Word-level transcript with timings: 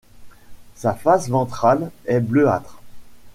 Sa 0.73 0.95
face 0.95 1.29
ventrale 1.29 1.91
est 2.07 2.21
bleuâtre. 2.21 2.79